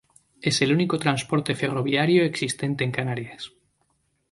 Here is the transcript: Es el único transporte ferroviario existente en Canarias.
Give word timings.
Es 0.41 0.63
el 0.63 0.73
único 0.73 0.97
transporte 0.97 1.53
ferroviario 1.53 2.23
existente 2.25 2.83
en 2.83 2.89
Canarias. 2.91 3.51